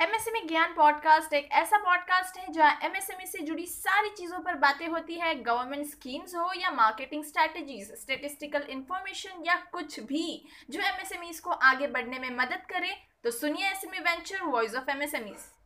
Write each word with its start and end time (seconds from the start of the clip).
MSME 0.00 0.40
ज्ञान 0.40 0.74
podcast 0.74 1.34
एक 1.34 1.48
ऐसा 1.52 1.78
पॉडकास्ट 1.78 2.38
है 2.38 2.52
जहाँ 2.52 2.78
एमएसएमई 2.82 3.26
से 3.26 3.38
जुड़ी 3.38 3.66
सारी 3.66 4.10
चीज़ों 4.10 4.38
पर 4.38 4.54
बातें 4.54 4.88
होती 4.88 5.14
है 5.14 5.42
गवर्नमेंट 5.42 5.86
स्कीम्स 5.86 6.34
हो 6.34 6.52
या 6.56 6.70
मार्केटिंग 6.70 7.24
स्ट्रेटजीज 7.24 7.92
स्टेटिस्टिकल 7.92 8.62
इंफॉर्मेशन 8.62 9.44
या 9.46 9.54
कुछ 9.72 10.00
भी 10.00 10.48
जो 10.70 10.80
एमएसएमई 10.80 11.32
को 11.44 11.50
आगे 11.50 11.86
बढ़ने 11.86 12.18
में 12.18 12.30
मदद 12.30 12.62
करे। 12.70 12.96
तो 13.24 13.30
सुनिए 13.30 13.66
SME 13.66 13.98
venture 13.98 14.42
voice 14.42 14.74
of 14.74 14.90
MSMEs 14.90 15.63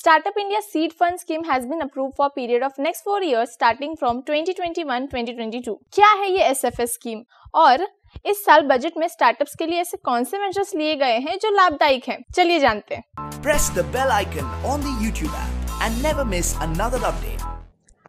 Startup 0.00 0.36
India 0.38 0.58
Seed 0.62 0.92
Fund 0.92 1.18
Scheme 1.18 1.42
has 1.42 1.66
been 1.66 1.80
approved 1.82 2.14
for 2.14 2.30
period 2.30 2.62
of 2.62 2.72
next 2.78 3.00
four 3.00 3.20
years 3.20 3.50
starting 3.50 3.96
from 3.96 4.20
2021-2022. 4.22 5.74
क्या 5.94 6.10
है 6.20 6.30
ये 6.32 6.50
SFS 6.50 6.92
स्कीम 6.92 7.24
और 7.62 7.86
इस 8.26 8.44
साल 8.44 8.62
बजट 8.68 8.98
में 8.98 9.08
स्टार्टअप्स 9.08 9.54
के 9.58 9.66
लिए 9.66 9.80
ऐसे 9.80 9.96
कौन 10.04 10.24
से 10.24 10.38
मेजर्स 10.38 10.74
लिए 10.74 10.94
गए 11.02 11.18
हैं 11.26 11.36
जो 11.42 11.54
लाभदायक 11.56 12.08
हैं 12.08 12.18
चलिए 12.34 12.58
जानते 12.60 12.94
हैं 12.94 13.42
Press 13.42 13.70
the 13.80 13.88
bell 13.96 14.18
icon 14.22 14.58
on 14.74 14.88
the 14.88 14.98
YouTube 15.04 15.38
app 15.44 15.78
and 15.82 16.04
never 16.08 16.32
miss 16.34 16.58
another 16.68 17.06
update. 17.12 17.57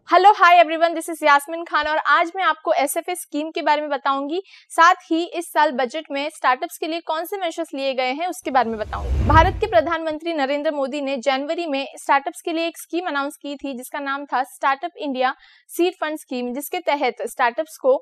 Hello 0.10 0.30
hi 0.34 0.60
everyone 0.60 0.94
this 0.94 1.10
is 1.10 1.24
Yasmin 1.26 1.64
Khan 1.64 1.88
और 1.88 1.98
आज 2.10 2.32
मैं 2.36 2.44
आपको 2.44 2.72
एस 2.74 2.96
एफ़ 2.98 3.10
स्कीम 3.12 3.50
के 3.52 3.62
बारे 3.62 3.82
में 3.82 3.90
बताऊँगी। 3.90 4.42
साथ 4.72 5.04
ही 5.10 5.24
इस 5.38 5.52
साल 5.54 5.72
बजट 5.72 6.06
में 6.12 6.30
स्टार्टअप्स 6.30 6.78
के 6.78 6.88
लिए 6.88 7.00
कौन 7.08 7.26
से 7.26 7.38
मेजर्स 7.38 7.74
लिए 7.74 7.94
गए 7.94 8.12
हैं, 8.12 8.28
उसके 8.28 8.52
बारे 8.52 8.70
में 8.70 8.80
बताऊँगी। 8.80 9.28
भारत 9.28 9.60
के 9.62 9.68
प्रधानमंत्री 9.68 10.34
नरेंद्र 10.34 10.72
मोदी 10.72 11.02
ने 11.02 11.18
जनवरी 11.20 11.66
में 11.68 11.86
स्टार्टअप्स 11.98 12.42
के 12.42 12.54
लिए 12.54 12.68
एक 12.68 12.78
स्कीम 12.78 13.08
अनाउंस 13.08 13.38
की 13.38 13.56
थी, 13.56 13.74
जिसका 13.74 14.00
नाम 14.00 14.26
था 14.26 14.44
startup 14.46 14.98
India 14.98 15.34
seed 15.70 15.94
fund 16.02 16.18
scheme 16.18 16.54
जिसके 16.54 16.80
तहत 16.82 17.22
स्टार्टअप्स 17.28 17.78
को 17.78 17.96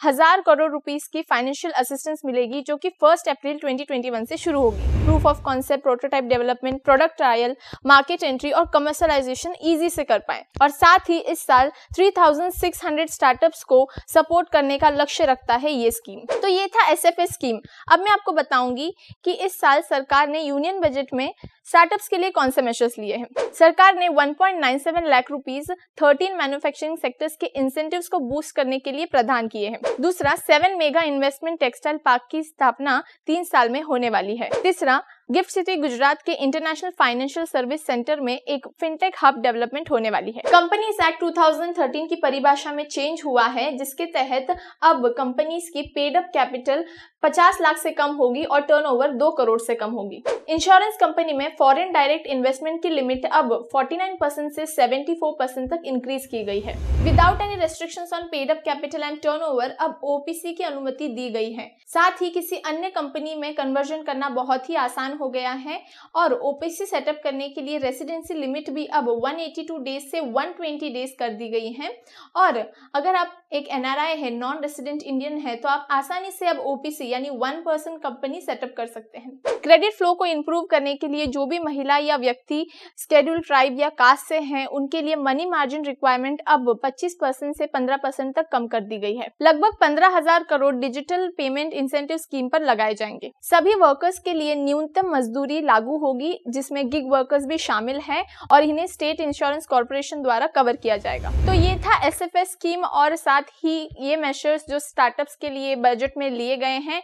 हज़ार 0.00 0.40
करोड़ 0.40 0.70
रुपीस 0.70 1.06
की 1.06 1.20
फाइनेंशियल 1.22 1.72
असिस्टेंस 1.72 2.20
मिलेगी, 2.24 2.60
जो 2.60 2.76
कि 2.76 2.88
फ़र्स्ट 2.90 3.28
अप्रैल 3.28 3.58
2021 3.58 4.24
से 4.28 4.36
शुरू 4.36 4.60
होगी। 4.60 5.04
Proof 5.04 5.26
of 5.26 5.42
concept 5.42 5.82
prototype 5.82 6.24
development 6.24 6.82
product 6.84 7.16
trial 7.16 7.54
market 7.86 8.22
entry 8.22 8.50
और 8.50 8.66
कमर्शलाइजेशन 8.74 9.54
इजी 9.62 9.90
से 9.90 10.04
कर 10.04 10.18
पाए। 10.28 10.44
और 10.62 10.70
साथ 10.70 11.10
ही 11.10 11.18
इस 11.18 11.46
साल 11.46 11.70
3600 11.98 13.10
स्टार्टअप्स 13.10 13.62
को 13.64 13.86
सपोर्ट 14.08 14.48
करने 14.52 14.78
का 14.78 14.90
लक्ष्य 14.90 15.24
रखता 15.24 15.56
है 15.56 15.72
ये 15.72 15.90
स्कीम 15.90 16.20
तो 16.32 16.48
ये 16.48 16.66
था 16.68 16.88
एसएफएस 16.88 17.32
स्कीम 17.32 17.60
अब 17.92 18.00
मैं 18.00 18.10
आपको 18.12 18.32
बताऊँगी 18.32 18.92
कि 19.24 19.32
इस 19.34 19.58
साल 19.60 19.82
सरकार 19.82 20.28
ने 20.28 20.40
यूनियन 20.40 20.80
बजट 20.80 21.14
में 21.14 21.32
स्टार्टअप्स 21.66 22.08
के 22.08 22.18
लिए 22.18 22.30
कौन 22.30 22.50
से 22.50 22.62
मेजर्स 22.62 22.98
लिए 22.98 23.16
हैं? 23.16 23.26
सरकार 23.52 23.94
ने 23.94 24.08
1.97 24.08 25.06
लाख 25.06 25.30
रुपीस 25.30 25.66
13 25.98 26.36
मैन्युफैक्चरिंग 26.36 26.98
सेक्टर्स 26.98 27.36
के 27.36 27.46
इंसेंटिव्स 27.46 28.08
को 28.08 28.18
बूस्ट 28.18 28.56
करने 28.56 28.78
के 28.78 28.92
लिए 28.92 29.06
प्रदान 29.06 29.48
किए 29.48 29.68
हैं। 29.68 29.78
दूसरा 30.00 30.34
seven 30.34 30.76
mega 30.76 31.02
investment 31.02 31.60
textile 31.60 31.98
park 32.04 32.22
की 32.30 32.42
स्थापना 32.42 33.02
तीन 33.26 33.44
साल 33.44 33.68
में 33.68 33.82
होने 33.82 34.10
वाली 34.10 34.36
है। 34.36 34.48
तीसरा 34.62 35.02
गिफ्ट 35.32 35.50
सिटी 35.50 35.74
गुजरात 35.76 36.22
के 36.22 36.32
इंटरनेशनल 36.34 36.90
फाइनेंशियल 36.90 37.44
सर्विस 37.46 37.84
सेंटर 37.86 38.20
में 38.20 38.32
एक 38.32 38.66
फिनटेक 38.80 39.14
हब 39.22 39.40
डेवलपमेंट 39.42 39.90
होने 39.90 40.10
वाली 40.10 40.30
है। 40.30 40.42
कंपनीज़ 40.46 41.00
एक्ट 41.06 41.20
2013 41.20 42.08
की 42.08 42.16
परिभाषा 42.16 42.72
में 42.72 42.84
चेंज 42.86 43.22
हुआ 43.24 43.44
है, 43.46 43.70
जिसके 43.76 44.06
तहत 44.06 44.56
अब 44.82 45.06
कंपनीज़ 45.18 45.70
की 45.72 45.82
पेड 45.94 46.16
अप 46.16 46.28
कैपिटल 46.34 46.84
50 47.22 47.60
लाख 47.60 47.76
से 47.76 47.90
कम 47.90 48.14
होगी 48.14 48.42
और 48.44 48.60
टर्नओवर 48.62 49.12
2 49.14 49.30
करोड़ 49.30 49.58
से 49.60 49.74
कम 49.74 49.90
होगी। 49.90 50.22
इंश्योरेंस 50.48 50.96
कंपनी 51.00 51.32
में 51.32 51.48
फॉरेन 51.58 51.92
डायरेक्ट 51.92 52.26
इन्वेस्टमेंट 52.26 52.82
की 52.82 52.88
लिमिट 52.88 53.26
अब 53.32 53.52
49 53.74 54.16
परसेंट 54.20 54.52
से 54.52 54.66
74 54.66 55.32
परसेंट 55.38 55.70
तक 55.70 55.82
इंक्रीज 55.84 56.26
की 56.26 56.44
गई 56.44 56.60
है। 56.60 56.76
Without 57.04 57.40
any 57.42 57.60
restriction 57.60 58.06
on 58.14 58.28
paid 58.32 58.50
up 58.50 58.62
capital 58.64 59.02
and 59.02 59.20
turnover 59.22 59.76
अब 59.80 59.98
ओपीसी 60.16 60.52
की 60.52 60.64
अनुमति 60.64 61.08
दी 61.10 61.30
गई 61.30 61.52
है। 61.52 61.70
साथ 61.88 62.22
ही 62.22 62.30
किसी 62.30 62.56
अन्य 62.66 62.90
कंपनी 62.90 63.34
में 63.34 63.52
कन्वर्जन 63.54 64.02
करना 64.02 64.28
बहुत 64.34 64.70
ही 64.70 64.74
आसान 64.82 65.18
हो 65.22 65.28
गया 65.30 65.52
है 65.60 65.80
और 66.14 66.32
ओपीसी 66.44 66.86
सेटअप 66.86 67.20
करने 67.24 67.48
के 67.48 67.60
लिए 67.60 67.78
रेसिडेंसी 67.80 68.34
लिमिट 68.34 68.70
भी 68.70 68.86
अब 68.94 69.08
182 69.10 69.78
डेज़ 69.80 70.04
से 70.06 70.20
120 70.22 70.92
डेज़ 70.92 71.12
कर 71.18 71.32
दी 71.34 71.48
गई 71.50 71.72
है। 71.72 71.90
और 72.36 72.58
अगर 72.94 73.14
आप 73.14 73.38
एक 73.52 73.68
एनआरआई 73.70 74.16
है 74.16 74.30
नॉन 74.30 74.62
रेसिडेंट 74.62 75.02
इंडियन 75.02 75.36
है 75.38 75.54
तो 75.56 75.68
आप 75.68 75.88
आसानी 75.90 76.30
से 76.30 76.46
अब 76.46 76.58
ओपीसी 76.66 77.08
यानी 77.08 77.30
वन 77.32 77.62
पर्सन 77.62 77.96
कंपनी 77.98 78.40
सेटअप 78.40 78.74
कर 78.76 78.86
सकते 78.88 79.18
हैं। 79.18 79.58
क्रेडिट 79.62 79.92
फ्लो 79.94 80.12
को 80.14 80.26
इंप्रूव 80.26 80.64
करने 80.70 80.94
के 80.94 81.08
लिए 81.08 81.26
जो 81.28 81.46
भी 81.46 81.58
महिला 81.60 81.96
या 81.98 82.16
व्यक्ति 82.18 82.66
स्केड्यूल 82.98 83.40
ट्राइब 83.40 83.78
या 83.80 83.88
कास्ट 83.90 84.26
से 84.26 84.38
हैं, 84.40 84.66
उनके 84.68 85.02
लिए 85.02 85.16
मनी 85.16 85.46
मार्जिन 85.46 85.84
रिक्वायरमेंट 85.84 86.40
अब 86.46 86.72
25 86.76 87.14
परसेंट 87.20 87.56
से 87.56 87.66
15 87.68 87.96
परसेंट 87.96 88.34
तक 88.36 88.48
कम 88.52 88.66
कर 88.66 88.80
दी 88.82 88.98
गई 88.98 89.16
है। 89.16 89.28
लगभग 89.42 89.76
पंद्रह 89.80 90.16
हज़ार 90.16 90.42
crore 90.44 90.74
digital 90.76 91.28
payment 91.36 91.72
incentive 91.74 92.16
scheme 92.16 92.48
पर 92.48 92.62
लगाए 92.62 92.94
जाएँगे। 92.94 93.30
सभी 93.42 93.74
वर्कर्स 93.76 94.18
के 94.18 94.32
लिए 94.32 94.54
न्यूनतम 94.56 95.10
मजदूरी 95.12 95.60
लागू 95.62 95.98
होगी, 95.98 96.32
जिसमें 96.48 96.88
गिग 96.90 97.10
वर्कर्स 97.12 97.46
भी 97.46 97.58
शामिल 97.60 98.00
हैं 98.00 98.24
और 98.52 98.62
इन्हें 98.64 98.86
स्टेट 98.88 99.20
इंश्योरेंस 99.20 99.66
कॉरपोरेशन 99.66 100.22
द्वारा 100.22 100.46
कवर 100.54 100.76
किया 100.76 100.96
जाएगा। 100.98 101.30
तो 101.46 101.52
ये 101.54 101.76
था 101.78 102.06
एसएफएस 102.06 102.52
स्कीम 102.52 102.84
और 102.84 103.16
साथ 103.16 103.50
ही 103.64 103.88
ये 104.00 104.16
मेजर्स 104.18 104.64
जो 104.68 104.78
स्टार्टअप्स 104.80 105.36
के 105.36 105.50
लिए 105.50 105.76
बजट 105.78 106.18
में 106.18 106.30
लिए 106.30 106.56
गए 106.56 106.78
हैं। 106.80 107.02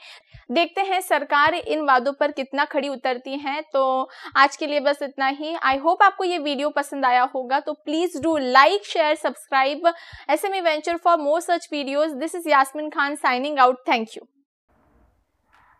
देखते 0.51 0.81
हैं 0.83 1.01
सरकार 1.01 1.55
इन 1.55 1.81
वादों 1.83 2.13
पर 2.13 2.31
कितना 2.33 2.65
खड़ी 2.67 2.89
उतरती 2.89 3.39
है। 3.39 3.61
तो 3.73 4.09
आज 4.37 4.57
के 4.57 4.67
लिए 4.67 4.81
बस 4.81 5.03
इतना 5.03 5.27
ही। 5.29 5.55
आई 5.57 5.77
होप 5.79 6.03
आपको 6.03 6.25
ये 6.25 6.39
वीडियो 6.39 6.71
पसंद 6.71 7.05
आया 7.05 7.29
होगा। 7.35 7.61
तो 7.61 7.73
please 7.75 8.19
do 8.23 8.37
like 8.39 8.87
share 8.87 9.15
subscribe 9.17 9.93
S 10.31 10.45
M 10.45 10.63
venture 10.65 10.97
for 10.97 11.19
more 11.19 11.41
such 11.41 11.69
videos 11.73 12.15
this 12.17 12.35
is 12.35 12.49
Yasmin 12.49 12.91
Khan 12.91 13.17
signing 13.17 13.59
out 13.59 13.89
thank 13.89 14.09
you 14.17 14.27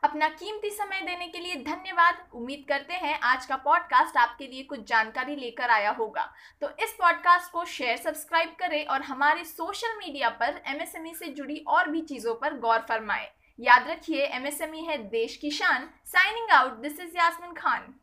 अपना 0.09 0.29
कीमती 0.29 0.69
समय 0.71 1.01
देने 1.01 1.27
के 1.29 1.39
लिए 1.39 1.55
धन्यवाद। 1.55 2.19
उम्मीद 2.35 2.65
करते 2.69 2.95
हैं 2.95 3.19
आज 3.21 3.47
का 3.47 3.57
पॉडकास्ट 3.57 4.17
आपके 4.17 4.47
लिए 4.47 4.63
कुछ 4.63 4.87
जानकारी 4.89 5.35
लेकर 5.37 5.71
आया 5.71 5.91
होगा। 5.91 6.23
तो 6.63 6.69
इस 6.83 6.93
पॉडकास्ट 6.93 7.53
को 7.53 7.65
शेयर 7.65 7.97
सब्सक्राइब 7.97 8.55
करें 8.61 8.85
और 8.87 9.03
हमारे 9.03 9.45
सोशल 9.45 9.97
मीडिया 9.99 10.29
पर 10.41 10.61
एमएसएमई 10.67 11.13
से 11.15 11.27
जुड़ी 11.31 11.57
और 11.69 11.91
भी 11.91 12.01
चीज़ों 12.03 12.35
पर 12.35 12.59
गौर 12.59 12.79
फरमाएँ। 12.89 13.29
याद 13.59 13.89
रखिए 13.89 14.25
एमएसएमई 14.27 14.81
है 14.81 14.99
देश 15.09 15.37
की 15.37 15.51
शान। 15.51 15.89
Signing 16.07 16.51
out 16.51 16.81
this 16.81 17.01
is 17.01 17.17
Yasmin 17.17 17.53
Khan 17.53 17.95